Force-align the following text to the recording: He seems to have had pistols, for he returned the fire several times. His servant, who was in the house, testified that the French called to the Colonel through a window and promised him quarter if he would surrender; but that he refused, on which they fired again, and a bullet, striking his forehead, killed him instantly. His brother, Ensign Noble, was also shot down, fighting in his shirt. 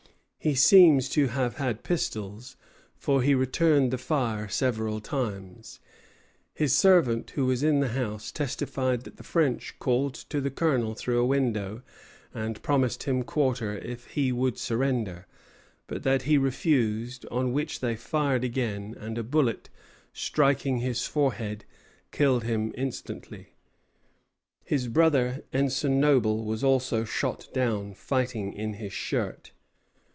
He 0.43 0.55
seems 0.55 1.07
to 1.09 1.27
have 1.27 1.57
had 1.57 1.83
pistols, 1.83 2.55
for 2.97 3.21
he 3.21 3.35
returned 3.35 3.91
the 3.91 3.99
fire 3.99 4.47
several 4.49 4.99
times. 4.99 5.79
His 6.55 6.75
servant, 6.75 7.29
who 7.35 7.45
was 7.45 7.61
in 7.61 7.79
the 7.79 7.89
house, 7.89 8.31
testified 8.31 9.01
that 9.03 9.17
the 9.17 9.23
French 9.23 9.77
called 9.77 10.15
to 10.15 10.41
the 10.41 10.49
Colonel 10.49 10.95
through 10.95 11.19
a 11.19 11.25
window 11.27 11.83
and 12.33 12.59
promised 12.63 13.03
him 13.03 13.21
quarter 13.21 13.77
if 13.77 14.07
he 14.07 14.31
would 14.31 14.57
surrender; 14.57 15.27
but 15.85 16.01
that 16.01 16.23
he 16.23 16.39
refused, 16.39 17.23
on 17.29 17.53
which 17.53 17.79
they 17.79 17.95
fired 17.95 18.43
again, 18.43 18.95
and 18.99 19.19
a 19.19 19.23
bullet, 19.23 19.69
striking 20.11 20.79
his 20.79 21.05
forehead, 21.05 21.65
killed 22.11 22.45
him 22.45 22.73
instantly. 22.75 23.49
His 24.65 24.87
brother, 24.87 25.43
Ensign 25.53 25.99
Noble, 25.99 26.43
was 26.43 26.63
also 26.63 27.03
shot 27.03 27.47
down, 27.53 27.93
fighting 27.93 28.53
in 28.53 28.73
his 28.73 28.91
shirt. 28.91 29.51